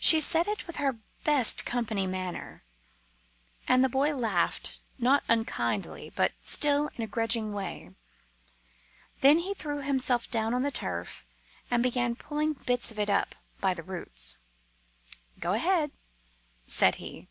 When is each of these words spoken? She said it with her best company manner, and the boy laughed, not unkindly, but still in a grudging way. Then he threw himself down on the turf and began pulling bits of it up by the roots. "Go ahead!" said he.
She 0.00 0.18
said 0.18 0.48
it 0.48 0.66
with 0.66 0.78
her 0.78 0.94
best 1.22 1.64
company 1.64 2.04
manner, 2.04 2.64
and 3.68 3.84
the 3.84 3.88
boy 3.88 4.12
laughed, 4.12 4.80
not 4.98 5.22
unkindly, 5.28 6.10
but 6.16 6.32
still 6.42 6.90
in 6.96 7.04
a 7.04 7.06
grudging 7.06 7.52
way. 7.52 7.90
Then 9.20 9.38
he 9.38 9.54
threw 9.54 9.82
himself 9.82 10.28
down 10.28 10.52
on 10.52 10.64
the 10.64 10.72
turf 10.72 11.24
and 11.70 11.80
began 11.80 12.16
pulling 12.16 12.54
bits 12.54 12.90
of 12.90 12.98
it 12.98 13.08
up 13.08 13.36
by 13.60 13.72
the 13.72 13.84
roots. 13.84 14.36
"Go 15.38 15.52
ahead!" 15.52 15.92
said 16.66 16.96
he. 16.96 17.28